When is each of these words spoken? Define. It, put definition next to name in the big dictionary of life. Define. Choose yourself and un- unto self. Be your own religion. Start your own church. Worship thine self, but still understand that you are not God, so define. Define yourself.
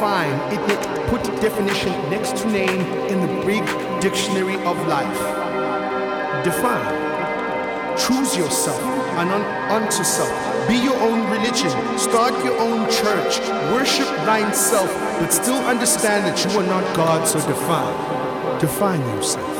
Define. 0.00 0.40
It, 0.50 1.08
put 1.10 1.22
definition 1.42 1.92
next 2.08 2.34
to 2.38 2.48
name 2.50 2.80
in 3.12 3.20
the 3.20 3.44
big 3.44 3.62
dictionary 4.00 4.54
of 4.64 4.78
life. 4.86 5.20
Define. 6.42 7.98
Choose 7.98 8.34
yourself 8.34 8.80
and 9.18 9.28
un- 9.28 9.82
unto 9.82 10.02
self. 10.02 10.32
Be 10.66 10.76
your 10.76 10.96
own 11.02 11.30
religion. 11.30 11.68
Start 11.98 12.32
your 12.42 12.58
own 12.60 12.88
church. 12.90 13.40
Worship 13.74 14.08
thine 14.24 14.54
self, 14.54 14.90
but 15.20 15.34
still 15.34 15.60
understand 15.66 16.24
that 16.24 16.42
you 16.46 16.58
are 16.58 16.66
not 16.66 16.96
God, 16.96 17.28
so 17.28 17.38
define. 17.46 18.58
Define 18.58 19.00
yourself. 19.14 19.59